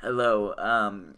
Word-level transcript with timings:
Hello. 0.00 0.54
Um, 0.58 1.14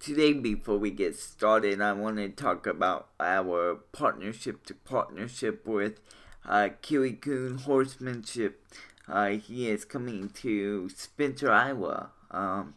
today, 0.00 0.32
before 0.32 0.78
we 0.78 0.90
get 0.90 1.14
started, 1.14 1.82
I 1.82 1.92
want 1.92 2.16
to 2.16 2.30
talk 2.30 2.66
about 2.66 3.08
our 3.20 3.74
partnership 3.92 4.64
to 4.64 4.74
partnership 4.74 5.66
with 5.66 6.00
uh, 6.42 6.70
Kiwi 6.80 7.12
Coon 7.12 7.58
Horsemanship. 7.58 8.64
Uh, 9.06 9.32
he 9.32 9.68
is 9.68 9.84
coming 9.84 10.30
to 10.30 10.88
Spencer, 10.88 11.52
Iowa. 11.52 12.12
Um, 12.30 12.76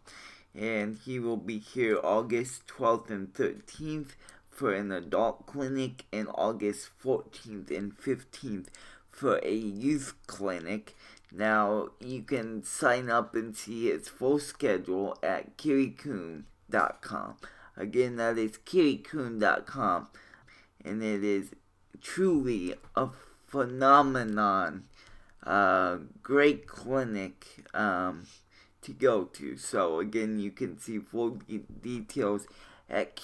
and 0.54 0.98
he 1.05 1.17
will 1.17 1.38
be 1.38 1.59
here 1.59 1.98
August 2.04 2.68
12th 2.68 3.09
and 3.09 3.34
13th 3.34 4.09
for 4.52 4.73
an 4.73 4.91
adult 4.91 5.47
clinic 5.47 6.05
and 6.11 6.27
August 6.36 6.89
14th 7.04 7.75
and 7.75 7.97
15th 7.97 8.67
for 9.09 9.39
a 9.43 9.54
youth 9.55 10.13
clinic. 10.27 10.95
Now, 11.31 11.89
you 11.99 12.21
can 12.23 12.63
sign 12.63 13.09
up 13.09 13.35
and 13.35 13.55
see 13.55 13.88
its 13.88 14.09
full 14.09 14.39
schedule 14.39 15.17
at 15.23 15.57
kiwicoon.com. 15.57 17.38
Again, 17.77 18.17
that 18.17 18.38
is 18.38 18.57
kiwicoon.com. 18.57 20.07
And 20.84 21.02
it 21.02 21.23
is 21.23 21.52
truly 22.02 22.73
a 22.95 23.07
phenomenon. 23.48 24.84
Uh, 25.43 25.98
great 26.21 26.68
clinic 26.68 27.65
um, 27.73 28.27
to 28.81 28.91
go 28.91 29.23
to. 29.23 29.57
So, 29.57 29.99
again, 29.99 30.38
you 30.40 30.52
can 30.52 30.77
see 30.77 30.99
full 30.99 31.40
de- 31.48 31.59
details 31.59 32.45
at 32.90 33.15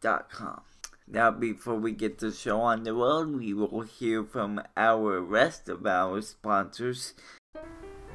kiwicoon.com. 0.00 0.62
Now, 1.08 1.30
before 1.30 1.74
we 1.74 1.92
get 1.92 2.18
the 2.18 2.30
show 2.30 2.60
on 2.60 2.84
the 2.84 2.94
road, 2.94 3.34
we 3.34 3.52
will 3.52 3.82
hear 3.82 4.22
from 4.22 4.62
our 4.76 5.20
rest 5.20 5.68
of 5.68 5.84
our 5.84 6.22
sponsors. 6.22 7.14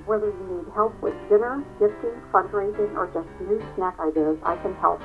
Whether 0.05 0.27
you 0.27 0.63
need 0.63 0.73
help 0.73 1.01
with 1.01 1.13
dinner, 1.27 1.65
gifting, 1.79 2.21
fundraising, 2.31 2.95
or 2.95 3.07
just 3.13 3.27
new 3.41 3.61
snack 3.75 3.99
ideas, 3.99 4.37
I 4.43 4.55
can 4.57 4.75
help. 4.75 5.01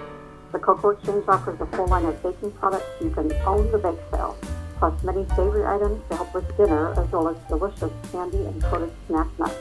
The 0.53 0.59
Cocoa 0.59 0.91
Exchange 0.91 1.25
offers 1.27 1.61
a 1.61 1.67
full 1.77 1.87
line 1.87 2.05
of 2.05 2.23
baking 2.23 2.53
products 2.53 2.87
you 3.01 3.11
can 3.11 3.33
own 3.45 3.71
the 3.73 3.79
bake 3.79 3.99
sale, 4.13 4.37
plus 4.79 5.03
many 5.03 5.27
savory 5.31 5.65
items 5.65 6.01
to 6.11 6.17
help 6.17 6.35
with 6.35 6.57
dinner, 6.57 6.93
as 6.93 7.11
well 7.11 7.29
as 7.29 7.37
delicious 7.49 7.93
candy 8.13 8.45
and 8.45 8.63
coated 8.65 8.93
snack 9.09 9.27
nuts. 9.39 9.57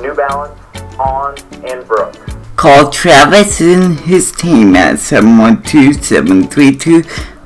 New 0.00 0.14
Balance, 0.14 0.58
On, 0.98 1.36
and 1.66 1.86
Brooks. 1.86 2.18
Call 2.56 2.90
Travis 2.90 3.60
and 3.60 4.00
his 4.00 4.32
team 4.32 4.74
at 4.74 4.98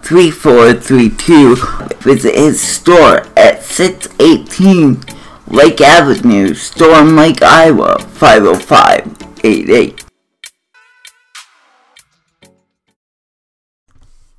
712-732-3432. 0.06 2.02
Visit 2.02 2.34
his 2.36 2.60
store 2.60 3.26
at 3.36 3.64
618 3.64 5.02
Lake 5.48 5.80
Avenue, 5.80 6.54
Storm 6.54 7.16
Lake, 7.16 7.42
Iowa, 7.42 7.98
50588. 7.98 10.04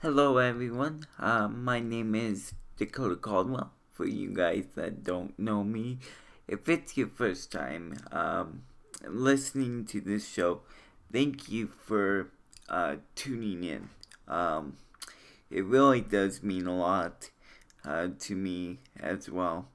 Hello 0.01 0.37
everyone, 0.37 1.05
uh, 1.19 1.49
my 1.49 1.81
name 1.81 2.15
is 2.15 2.53
Dakota 2.77 3.17
Caldwell. 3.17 3.73
For 3.91 4.07
you 4.07 4.29
guys 4.29 4.67
that 4.75 5.03
don't 5.03 5.37
know 5.37 5.65
me, 5.65 5.99
if 6.47 6.69
it's 6.69 6.95
your 6.95 7.07
first 7.07 7.51
time 7.51 7.97
um, 8.11 8.61
listening 9.05 9.83
to 9.87 9.99
this 9.99 10.29
show, 10.29 10.61
thank 11.11 11.49
you 11.49 11.67
for 11.67 12.31
uh, 12.69 12.95
tuning 13.15 13.65
in. 13.65 13.89
Um, 14.27 14.77
it 15.49 15.65
really 15.65 16.01
does 16.01 16.43
mean 16.43 16.67
a 16.67 16.75
lot 16.75 17.29
uh, 17.85 18.09
to 18.19 18.35
me 18.35 18.79
as 18.99 19.29
well. 19.29 19.69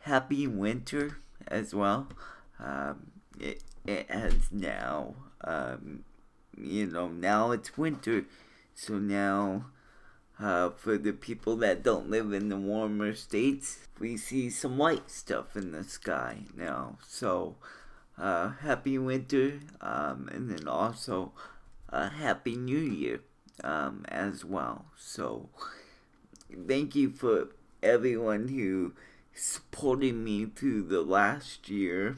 Happy 0.00 0.46
winter 0.46 1.18
as 1.46 1.74
well. 1.74 2.08
Um, 2.58 3.12
it, 3.38 3.62
it 3.86 4.10
has 4.10 4.50
now, 4.50 5.14
um, 5.44 6.04
you 6.56 6.86
know, 6.86 7.08
now 7.08 7.52
it's 7.52 7.76
winter. 7.76 8.24
So 8.74 8.98
now, 8.98 9.66
uh, 10.40 10.70
for 10.70 10.96
the 10.96 11.12
people 11.12 11.56
that 11.56 11.82
don't 11.82 12.10
live 12.10 12.32
in 12.32 12.48
the 12.48 12.56
warmer 12.56 13.14
states, 13.14 13.88
we 13.98 14.16
see 14.16 14.50
some 14.50 14.78
white 14.78 15.10
stuff 15.10 15.56
in 15.56 15.72
the 15.72 15.84
sky 15.84 16.44
now. 16.56 16.98
So, 17.06 17.56
uh, 18.16 18.50
happy 18.60 18.98
winter, 18.98 19.60
um, 19.80 20.28
and 20.32 20.50
then 20.50 20.68
also 20.68 21.32
a 21.88 22.08
happy 22.08 22.56
new 22.56 22.78
year 22.78 23.20
um, 23.64 24.04
as 24.08 24.44
well. 24.44 24.86
So, 24.96 25.48
thank 26.66 26.94
you 26.94 27.10
for 27.10 27.48
everyone 27.82 28.48
who 28.48 28.92
supported 29.34 30.14
me 30.14 30.46
through 30.46 30.84
the 30.84 31.02
last 31.02 31.68
year. 31.68 32.16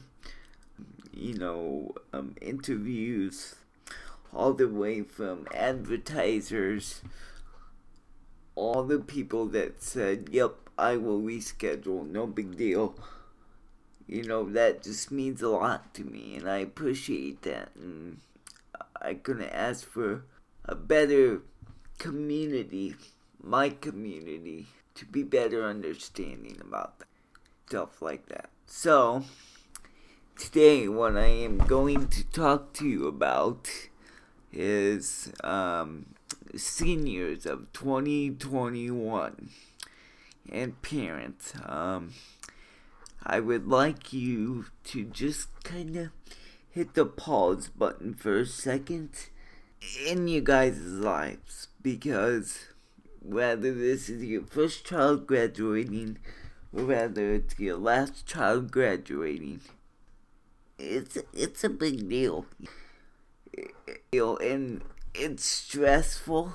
You 1.12 1.34
know, 1.34 1.94
um, 2.12 2.36
interviews, 2.40 3.56
all 4.32 4.54
the 4.54 4.68
way 4.68 5.02
from 5.02 5.46
advertisers, 5.54 7.02
all 8.54 8.84
the 8.84 9.00
people 9.00 9.46
that 9.46 9.82
said, 9.82 10.28
Yep, 10.30 10.54
I 10.78 10.96
will 10.96 11.20
reschedule, 11.20 12.08
no 12.08 12.26
big 12.26 12.56
deal 12.56 12.94
you 14.10 14.24
know, 14.24 14.50
that 14.50 14.82
just 14.82 15.12
means 15.12 15.40
a 15.40 15.48
lot 15.48 15.94
to 15.94 16.02
me, 16.02 16.34
and 16.34 16.50
I 16.50 16.58
appreciate 16.58 17.42
that. 17.42 17.68
And 17.76 18.18
I 19.00 19.14
couldn't 19.14 19.50
ask 19.50 19.86
for 19.86 20.24
a 20.70 20.76
better 20.76 21.42
community, 21.98 22.94
my 23.42 23.68
community, 23.68 24.68
to 24.94 25.04
be 25.04 25.24
better 25.24 25.64
understanding 25.64 26.56
about 26.60 27.02
stuff 27.66 28.00
like 28.00 28.26
that. 28.28 28.50
So, 28.66 29.24
today, 30.38 30.86
what 30.86 31.16
I 31.16 31.26
am 31.26 31.58
going 31.58 32.06
to 32.06 32.24
talk 32.24 32.72
to 32.74 32.86
you 32.86 33.08
about 33.08 33.68
is 34.52 35.32
um, 35.42 36.14
seniors 36.54 37.46
of 37.46 37.72
2021 37.72 39.50
and 40.52 40.82
parents. 40.82 41.52
Um, 41.66 42.12
I 43.24 43.40
would 43.40 43.66
like 43.66 44.12
you 44.12 44.66
to 44.84 45.04
just 45.04 45.48
kind 45.64 45.96
of 45.96 46.10
hit 46.70 46.94
the 46.94 47.06
pause 47.06 47.68
button 47.68 48.14
for 48.14 48.38
a 48.38 48.46
second 48.46 49.30
in 50.06 50.28
you 50.28 50.40
guys' 50.40 50.80
lives 50.80 51.68
because 51.82 52.66
whether 53.20 53.72
this 53.72 54.08
is 54.08 54.22
your 54.24 54.42
first 54.42 54.84
child 54.84 55.26
graduating 55.26 56.18
or 56.72 56.84
whether 56.84 57.32
it's 57.34 57.58
your 57.58 57.76
last 57.76 58.26
child 58.26 58.70
graduating, 58.70 59.60
it's 60.78 61.18
it's 61.32 61.64
a 61.64 61.68
big 61.68 62.08
deal. 62.08 62.46
and 64.12 64.82
it's 65.14 65.44
stressful. 65.44 66.54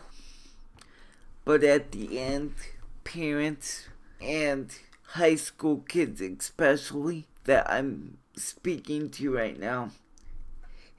But 1.43 1.63
at 1.63 1.91
the 1.91 2.19
end, 2.19 2.55
parents 3.03 3.87
and 4.21 4.71
high 5.09 5.35
school 5.35 5.83
kids, 5.87 6.21
especially, 6.21 7.27
that 7.43 7.69
I'm 7.69 8.17
speaking 8.35 9.09
to 9.11 9.31
right 9.33 9.59
now, 9.59 9.91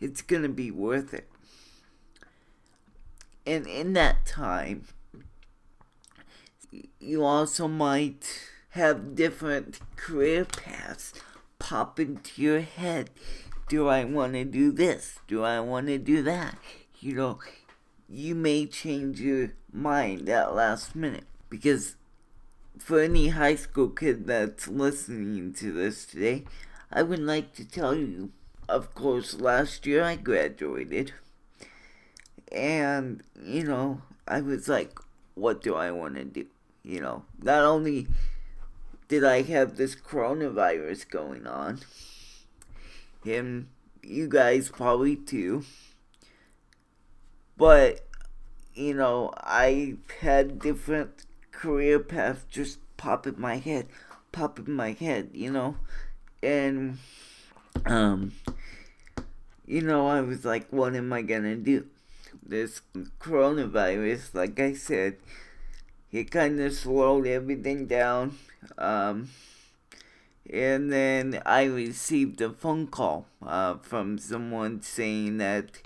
it's 0.00 0.22
gonna 0.22 0.48
be 0.48 0.70
worth 0.70 1.12
it. 1.12 1.28
And 3.46 3.66
in 3.66 3.92
that 3.92 4.26
time, 4.26 4.82
you 6.98 7.24
also 7.24 7.68
might 7.68 8.50
have 8.70 9.14
different 9.14 9.78
career 9.94 10.44
paths 10.44 11.14
pop 11.58 12.00
into 12.00 12.42
your 12.42 12.60
head. 12.60 13.10
Do 13.68 13.88
I 13.88 14.04
want 14.04 14.34
to 14.34 14.44
do 14.44 14.72
this? 14.72 15.20
Do 15.28 15.44
I 15.44 15.60
want 15.60 15.86
to 15.86 15.98
do 15.98 16.22
that? 16.22 16.58
You 17.00 17.14
know, 17.14 17.38
you 18.08 18.34
may 18.34 18.66
change 18.66 19.20
your 19.20 19.52
mind 19.72 20.28
at 20.28 20.54
last 20.54 20.96
minute 20.96 21.24
because 21.48 21.96
for 22.78 23.00
any 23.00 23.28
high 23.28 23.54
school 23.56 23.88
kid 23.88 24.26
that's 24.26 24.68
listening 24.68 25.52
to 25.54 25.72
this 25.72 26.04
today, 26.04 26.44
I 26.92 27.02
would 27.02 27.20
like 27.20 27.54
to 27.54 27.64
tell 27.64 27.94
you, 27.94 28.32
of 28.68 28.94
course, 28.94 29.40
last 29.40 29.86
year 29.86 30.02
I 30.02 30.16
graduated. 30.16 31.12
And, 32.52 33.22
you 33.42 33.64
know, 33.64 34.02
I 34.26 34.40
was 34.40 34.68
like, 34.68 34.98
what 35.34 35.62
do 35.62 35.74
I 35.74 35.90
want 35.90 36.16
to 36.16 36.24
do? 36.24 36.46
You 36.82 37.00
know, 37.00 37.24
not 37.42 37.64
only 37.64 38.06
did 39.08 39.24
I 39.24 39.42
have 39.42 39.76
this 39.76 39.94
coronavirus 39.94 41.08
going 41.10 41.46
on, 41.46 41.80
and 43.24 43.66
you 44.02 44.28
guys 44.28 44.68
probably 44.68 45.16
too, 45.16 45.64
but, 47.56 48.06
you 48.74 48.94
know, 48.94 49.32
I 49.36 49.96
had 50.20 50.60
different 50.60 51.24
career 51.50 51.98
paths 51.98 52.44
just 52.50 52.78
pop 52.96 53.26
in 53.26 53.40
my 53.40 53.56
head, 53.56 53.88
pop 54.32 54.58
in 54.58 54.72
my 54.72 54.92
head, 54.92 55.30
you 55.32 55.50
know, 55.50 55.76
and, 56.42 56.98
um, 57.84 58.32
you 59.66 59.82
know, 59.82 60.06
I 60.06 60.20
was 60.20 60.44
like, 60.44 60.68
what 60.70 60.94
am 60.94 61.12
I 61.12 61.22
gonna 61.22 61.56
do? 61.56 61.86
This 62.48 62.80
coronavirus, 63.18 64.34
like 64.34 64.60
I 64.60 64.72
said, 64.74 65.16
it 66.12 66.30
kind 66.30 66.60
of 66.60 66.72
slowed 66.72 67.26
everything 67.26 67.86
down. 67.86 68.38
Um, 68.78 69.30
and 70.48 70.92
then 70.92 71.42
I 71.44 71.64
received 71.64 72.40
a 72.40 72.50
phone 72.50 72.86
call 72.86 73.26
uh, 73.44 73.78
from 73.82 74.18
someone 74.18 74.80
saying 74.80 75.38
that 75.38 75.82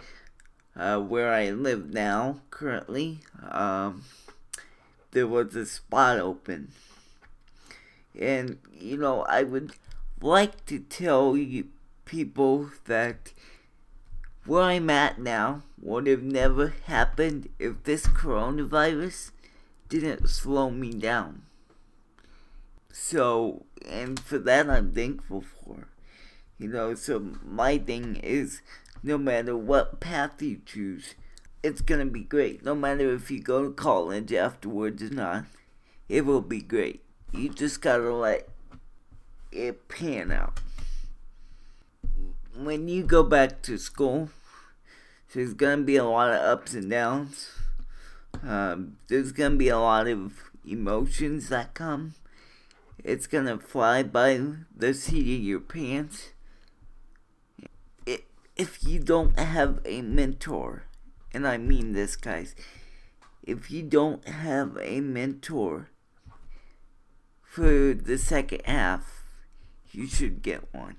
uh, 0.77 0.99
where 0.99 1.33
I 1.33 1.51
live 1.51 1.95
now, 1.95 2.41
currently, 2.51 3.21
um, 3.51 4.05
there 5.13 5.27
was 5.27 5.57
a 5.57 5.65
spot 5.65 6.19
open. 6.19 6.73
And, 8.19 8.59
you 8.79 8.99
know, 8.99 9.23
I 9.23 9.45
would 9.45 9.73
like 10.21 10.67
to 10.67 10.79
tell 10.79 11.39
you 11.39 11.69
people 12.05 12.71
that 12.85 13.33
where 14.47 14.63
I'm 14.63 14.91
at 14.91 15.19
now 15.21 15.63
would 15.81 16.07
have 16.07 16.23
never 16.23 16.75
happened 16.87 17.49
if 17.59 17.83
this 17.85 18.07
coronavirus 18.07 19.31
didn't 19.89 20.29
slow 20.29 20.71
me 20.71 20.93
down. 20.93 21.43
So, 22.93 23.65
and 23.89 24.19
for 24.19 24.39
that 24.39 24.69
I'm 24.69 24.93
thankful 24.93 25.43
for. 25.43 25.89
You 26.59 26.69
know, 26.69 26.95
so 26.95 27.19
my 27.45 27.79
thing 27.79 28.17
is 28.17 28.61
no 29.03 29.17
matter 29.17 29.57
what 29.57 30.01
path 30.01 30.43
you 30.43 30.61
choose, 30.65 31.15
it's 31.63 31.81
gonna 31.81 32.07
be 32.07 32.21
great. 32.23 32.65
No 32.65 32.75
matter 32.75 33.13
if 33.13 33.31
you 33.31 33.41
go 33.41 33.65
to 33.65 33.71
college 33.71 34.33
afterwards 34.33 35.03
or 35.03 35.11
not, 35.11 35.45
it 36.09 36.27
will 36.27 36.43
be 36.43 36.61
great. 36.61 37.03
You 37.33 37.49
just 37.49 37.81
gotta 37.81 38.13
let 38.13 38.49
it 39.53 39.89
pan 39.89 40.33
out. 40.33 40.61
When 42.57 42.89
you 42.89 43.05
go 43.05 43.23
back 43.23 43.63
to 43.63 43.79
school, 43.79 44.31
there's 45.33 45.55
gonna 45.55 45.83
be 45.83 45.97
a 45.97 46.05
lot 46.05 46.31
of 46.31 46.41
ups 46.41 46.75
and 46.75 46.91
downs. 46.91 47.53
Um, 48.43 48.97
there's 49.09 49.33
gonna 49.33 49.57
be 49.57 49.69
a 49.69 49.79
lot 49.79 50.09
of 50.09 50.51
emotions 50.67 51.49
that 51.49 51.75
come. 51.75 52.15
It's 53.03 53.27
gonna 53.27 53.59
fly 53.59 54.03
by 54.03 54.41
the 54.77 54.93
seat 54.95 55.39
of 55.39 55.45
your 55.45 55.61
pants. 55.61 56.31
If 58.57 58.85
you 58.85 58.99
don't 58.99 59.39
have 59.39 59.81
a 59.87 60.03
mentor, 60.03 60.85
and 61.33 61.47
I 61.47 61.57
mean 61.57 61.93
this, 61.93 62.17
guys, 62.17 62.55
if 63.43 63.71
you 63.71 63.83
don't 63.83 64.27
have 64.29 64.77
a 64.83 65.01
mentor 65.01 65.89
for 67.43 67.95
the 67.95 68.19
second 68.19 68.63
half, 68.67 69.25
you 69.93 70.07
should 70.07 70.43
get 70.43 70.75
one. 70.75 70.97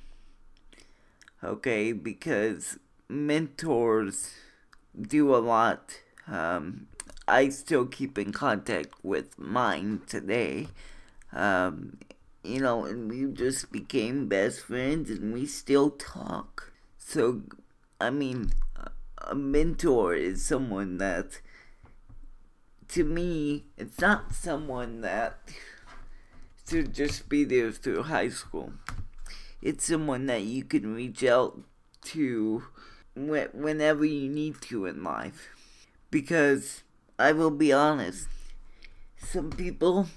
Okay, 1.44 1.92
because 1.92 2.78
mentors 3.10 4.36
do 5.00 5.36
a 5.36 5.38
lot. 5.38 6.00
Um, 6.28 6.88
I 7.28 7.50
still 7.50 7.88
keep 7.88 8.20
in 8.20 8.32
contact 8.32 8.94
with 9.04 9.40
mine 9.40 10.02
today. 10.06 10.68
Um, 11.34 11.98
you 12.44 12.60
know, 12.60 12.86
and 12.86 13.10
we 13.10 13.26
just 13.26 13.72
became 13.72 14.28
best 14.28 14.62
friends 14.62 15.10
and 15.10 15.34
we 15.34 15.48
still 15.48 15.90
talk. 15.90 16.72
So, 16.98 17.42
I 18.00 18.12
mean, 18.12 18.52
a 19.18 19.34
mentor 19.34 20.14
is 20.14 20.46
someone 20.46 21.00
that, 21.00 21.40
to 22.90 23.04
me, 23.04 23.66
it's 23.78 24.00
not 24.00 24.36
someone 24.36 25.02
that 25.02 25.40
should 26.70 26.94
just 26.94 27.30
be 27.30 27.44
there 27.44 27.72
through 27.72 28.04
high 28.04 28.30
school. 28.30 28.74
It's 29.62 29.86
someone 29.86 30.26
that 30.26 30.44
you 30.44 30.64
can 30.64 30.96
reach 30.96 31.24
out 31.24 31.60
to 32.06 32.64
whenever 33.16 34.06
you 34.06 34.30
need 34.30 34.62
to 34.62 34.86
in 34.86 35.04
life. 35.04 35.50
Because 36.10 36.84
I 37.20 37.32
will 37.32 37.52
be 37.52 37.72
honest, 37.72 38.28
some 39.18 39.52
people 39.52 40.08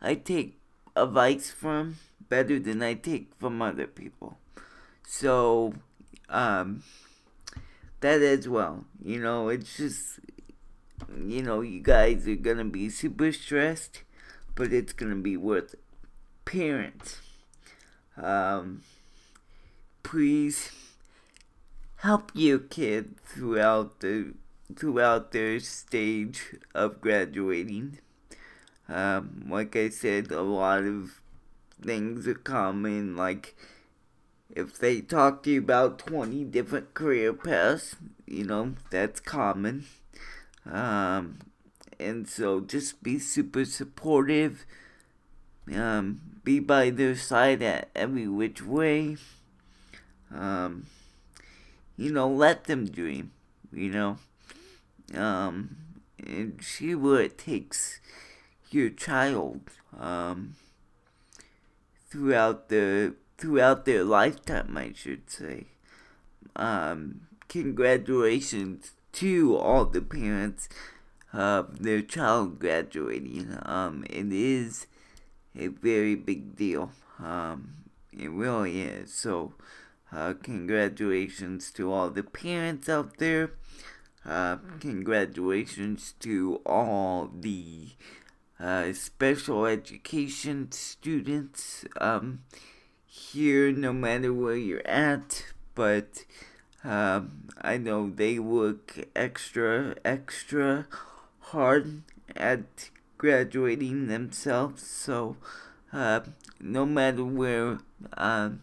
I 0.00 0.14
take 0.14 0.58
advice 0.94 1.50
from 1.50 1.96
better 2.28 2.58
than 2.58 2.82
I 2.82 2.94
take 2.94 3.34
from 3.34 3.60
other 3.60 3.86
people. 3.86 4.38
So, 5.06 5.74
um, 6.28 6.82
that 8.00 8.22
as 8.22 8.48
well. 8.48 8.84
You 9.02 9.20
know, 9.20 9.48
it's 9.48 9.76
just, 9.76 10.20
you 11.18 11.42
know, 11.42 11.60
you 11.62 11.80
guys 11.80 12.28
are 12.28 12.36
gonna 12.36 12.64
be 12.64 12.88
super 12.90 13.32
stressed, 13.32 14.02
but 14.54 14.72
it's 14.72 14.92
gonna 14.92 15.16
be 15.16 15.36
worth 15.36 15.74
it. 15.74 15.80
Parents, 16.44 17.20
um, 18.16 18.82
please 20.02 20.70
help 21.96 22.30
your 22.34 22.58
kid 22.58 23.16
throughout 23.24 24.00
the 24.00 24.34
throughout 24.76 25.32
their 25.32 25.60
stage 25.60 26.56
of 26.74 27.00
graduating. 27.00 27.98
Um, 28.88 29.46
like 29.48 29.76
I 29.76 29.88
said, 29.88 30.30
a 30.30 30.42
lot 30.42 30.84
of 30.84 31.22
things 31.82 32.26
are 32.26 32.34
common, 32.34 33.16
like 33.16 33.54
if 34.54 34.78
they 34.78 35.00
talk 35.00 35.42
to 35.42 35.50
you 35.50 35.58
about 35.60 35.98
20 35.98 36.44
different 36.44 36.94
career 36.94 37.32
paths, 37.32 37.96
you 38.26 38.44
know, 38.44 38.74
that's 38.90 39.20
common. 39.20 39.86
Um, 40.64 41.38
and 41.98 42.28
so 42.28 42.60
just 42.60 43.02
be 43.02 43.18
super 43.18 43.64
supportive. 43.64 44.64
Um, 45.72 46.20
be 46.42 46.60
by 46.60 46.90
their 46.90 47.16
side 47.16 47.62
at 47.62 47.88
every 47.94 48.28
which 48.28 48.62
way. 48.62 49.16
Um, 50.34 50.86
you 51.96 52.12
know, 52.12 52.28
let 52.28 52.64
them 52.64 52.86
dream, 52.86 53.30
you 53.72 53.90
know 53.90 54.18
um, 55.12 55.76
and 56.18 56.58
see 56.62 56.94
what 56.94 57.20
it 57.20 57.38
takes 57.38 58.00
your 58.70 58.90
child 58.90 59.60
um, 59.98 60.54
throughout 62.08 62.68
the 62.68 63.14
throughout 63.36 63.84
their 63.84 64.04
lifetime, 64.04 64.76
I 64.76 64.92
should 64.94 65.28
say. 65.28 65.66
Um, 66.56 67.22
congratulations 67.48 68.92
to 69.14 69.56
all 69.56 69.84
the 69.84 70.00
parents 70.00 70.68
of 71.32 71.82
their 71.82 72.00
child 72.00 72.60
graduating. 72.60 73.58
Um, 73.62 74.04
it 74.08 74.32
is 74.32 74.86
a 75.56 75.68
very 75.68 76.14
big 76.14 76.56
deal. 76.56 76.90
Um, 77.18 77.74
it 78.12 78.30
really 78.30 78.82
is. 78.82 79.12
So, 79.12 79.54
uh, 80.12 80.34
congratulations 80.42 81.70
to 81.72 81.92
all 81.92 82.10
the 82.10 82.22
parents 82.22 82.88
out 82.88 83.18
there. 83.18 83.52
Uh, 84.24 84.56
congratulations 84.80 86.14
to 86.20 86.60
all 86.64 87.30
the 87.32 87.88
uh, 88.58 88.92
special 88.92 89.66
education 89.66 90.70
students 90.72 91.84
um, 92.00 92.40
here, 93.06 93.72
no 93.72 93.92
matter 93.92 94.32
where 94.32 94.56
you're 94.56 94.86
at. 94.86 95.46
But 95.74 96.24
Um, 96.84 97.48
I 97.62 97.78
know 97.78 98.10
they 98.10 98.38
work 98.38 99.08
extra, 99.16 99.96
extra 100.04 100.86
hard 101.40 102.02
at 102.36 102.90
graduating 103.24 104.06
themselves, 104.08 104.86
so 104.86 105.34
uh, 105.94 106.20
no 106.60 106.84
matter 106.84 107.24
where 107.24 107.78
um, 108.18 108.60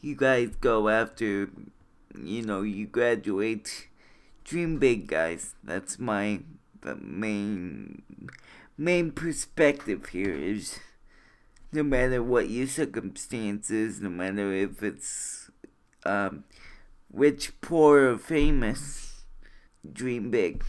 you 0.00 0.16
guys 0.16 0.56
go 0.56 0.88
after, 0.88 1.48
you 2.20 2.42
know, 2.42 2.62
you 2.62 2.84
graduate, 2.84 3.86
dream 4.42 4.80
big, 4.80 5.06
guys. 5.06 5.54
That's 5.62 6.00
my 6.00 6.40
the 6.80 6.96
main 6.96 8.02
main 8.76 9.12
perspective 9.12 10.06
here 10.06 10.34
is 10.34 10.80
no 11.70 11.84
matter 11.84 12.20
what 12.24 12.50
your 12.50 12.66
circumstances, 12.66 14.00
no 14.00 14.08
matter 14.08 14.52
if 14.52 14.82
it's 14.82 15.48
um, 16.04 16.42
rich, 17.12 17.52
poor, 17.60 18.14
or 18.14 18.18
famous, 18.18 19.22
dream 19.92 20.32
big, 20.32 20.64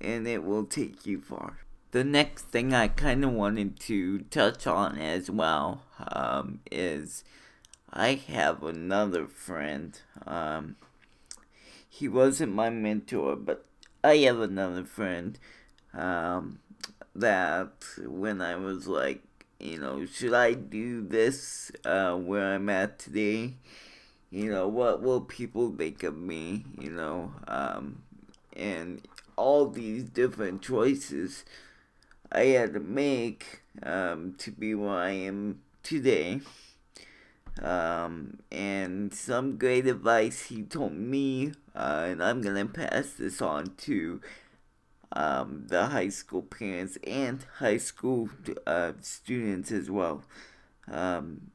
and 0.00 0.28
it 0.28 0.44
will 0.44 0.64
take 0.64 1.04
you 1.04 1.20
far. 1.20 1.58
The 1.92 2.04
next 2.04 2.46
thing 2.46 2.72
I 2.72 2.88
kind 2.88 3.22
of 3.22 3.32
wanted 3.32 3.78
to 3.80 4.20
touch 4.30 4.66
on 4.66 4.96
as 4.96 5.30
well 5.30 5.82
um, 5.98 6.60
is 6.70 7.22
I 7.92 8.14
have 8.14 8.62
another 8.62 9.26
friend. 9.26 10.00
Um, 10.26 10.76
he 11.86 12.08
wasn't 12.08 12.54
my 12.54 12.70
mentor, 12.70 13.36
but 13.36 13.66
I 14.02 14.16
have 14.18 14.40
another 14.40 14.84
friend 14.84 15.38
um, 15.92 16.60
that 17.14 17.84
when 17.98 18.40
I 18.40 18.56
was 18.56 18.88
like, 18.88 19.22
you 19.60 19.78
know, 19.78 20.06
should 20.06 20.32
I 20.32 20.54
do 20.54 21.06
this 21.06 21.70
uh, 21.84 22.14
where 22.14 22.54
I'm 22.54 22.70
at 22.70 22.98
today? 23.00 23.56
You 24.30 24.50
know, 24.50 24.66
what 24.66 25.02
will 25.02 25.20
people 25.20 25.70
think 25.76 26.02
of 26.04 26.16
me? 26.16 26.64
You 26.80 26.90
know, 26.90 27.34
um, 27.46 28.00
and 28.56 29.06
all 29.36 29.66
these 29.66 30.04
different 30.04 30.62
choices 30.62 31.44
I 32.32 32.44
had 32.46 32.72
to 32.72 32.80
make 32.80 33.60
um, 33.82 34.34
to 34.38 34.50
be 34.50 34.74
where 34.74 34.96
I 34.96 35.10
am 35.10 35.60
today. 35.82 36.40
Um, 37.60 38.38
and 38.50 39.12
some 39.12 39.58
great 39.58 39.86
advice 39.86 40.46
he 40.46 40.62
told 40.62 40.94
me, 40.94 41.52
uh, 41.76 42.06
and 42.08 42.22
I'm 42.22 42.40
gonna 42.40 42.64
pass 42.64 43.10
this 43.18 43.42
on 43.42 43.74
to 43.78 44.22
um, 45.12 45.64
the 45.68 45.86
high 45.86 46.08
school 46.08 46.40
parents 46.40 46.96
and 47.06 47.44
high 47.58 47.76
school 47.76 48.30
uh, 48.66 48.92
students 49.02 49.70
as 49.70 49.90
well. 49.90 50.24
Um, 50.90 51.50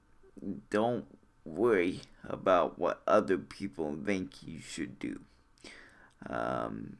don't 0.70 1.06
worry 1.44 2.02
about 2.24 2.78
what 2.78 3.02
other 3.08 3.40
people 3.40 3.98
think 4.06 4.44
you 4.44 4.60
should 4.60 5.00
do. 5.00 5.22
Um, 6.30 6.98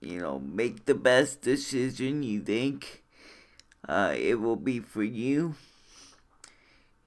you 0.00 0.20
know, 0.20 0.38
make 0.38 0.84
the 0.84 0.94
best 0.94 1.42
decision 1.42 2.22
you 2.22 2.40
think 2.40 3.02
uh, 3.88 4.14
it 4.16 4.40
will 4.40 4.56
be 4.56 4.80
for 4.80 5.02
you. 5.02 5.54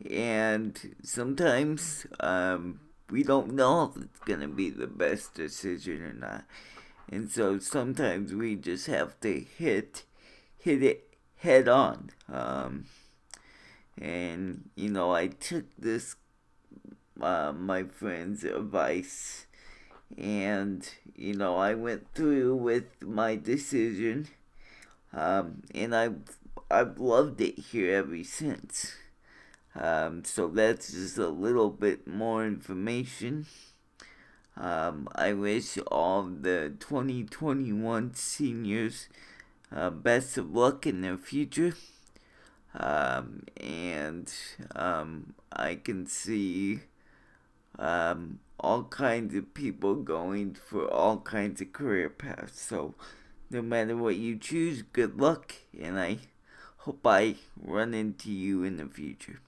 And 0.10 0.96
sometimes 1.03 2.08
um, 2.19 2.79
we 3.10 3.24
don't 3.24 3.53
know 3.53 3.93
if 3.96 4.03
it's 4.03 4.19
going 4.19 4.39
to 4.41 4.48
be 4.48 4.69
the 4.69 4.88
best 4.88 5.34
decision 5.34 6.01
or 6.03 6.13
not. 6.13 6.46
And 7.12 7.29
so 7.29 7.60
sometimes 7.60 8.34
we 8.34 8.55
just 8.55 8.88
have 8.88 9.19
to 9.22 9.39
hit 9.39 10.03
hit 10.58 10.84
it 10.84 11.17
head 11.38 11.67
on. 11.67 12.12
Um, 12.31 12.86
and 14.00 14.69
you 14.75 14.89
know, 14.89 15.12
I 15.13 15.27
took 15.27 15.65
this 15.77 16.15
uh, 17.19 17.51
my 17.51 17.84
friend's 17.84 18.43
advice 18.43 19.48
and 20.18 20.88
you 21.16 21.36
know 21.36 21.58
I 21.58 21.74
went 21.74 22.13
through 22.13 22.56
with 22.56 22.86
my 23.01 23.36
decision, 23.36 24.28
um, 25.13 25.63
and 25.74 25.96
I've 25.96 26.38
I've 26.70 27.00
loved 27.00 27.42
it 27.42 27.60
here 27.60 27.96
ever 27.96 28.24
since. 28.24 28.96
Um, 29.75 30.25
so 30.25 30.48
that's 30.48 30.92
just 30.92 31.18
a 31.18 31.30
little 31.30 31.70
bit 31.70 32.08
more 32.08 32.46
information. 32.46 33.46
Um, 34.58 35.08
I 35.16 35.34
wish 35.34 35.78
all 35.88 36.24
the 36.24 36.74
2021 36.80 38.13
seniors 38.13 39.08
uh, 39.74 39.89
best 39.89 40.38
of 40.38 40.54
luck 40.54 40.86
in 40.86 41.01
their 41.01 41.18
future. 41.18 41.75
Um, 42.74 43.44
and 43.58 44.32
um, 44.75 45.34
I 45.51 45.75
can 45.75 46.06
see 46.08 46.82
um, 47.78 48.39
all 48.60 48.84
kinds 48.84 49.36
of 49.36 49.54
people 49.54 49.96
going 49.96 50.56
for 50.56 50.88
all 50.92 51.18
kinds 51.18 51.62
of 51.62 51.74
career 51.74 52.10
paths. 52.10 52.62
So, 52.62 52.96
no 53.50 53.62
matter 53.62 53.96
what 53.96 54.16
you 54.16 54.38
choose, 54.38 54.82
good 54.82 55.20
luck, 55.20 55.54
and 55.80 56.00
I 56.00 56.20
hope 56.80 57.06
I 57.06 57.36
run 57.60 57.94
into 57.94 58.32
you 58.32 58.63
in 58.63 58.78
the 58.78 58.86
future. 58.86 59.39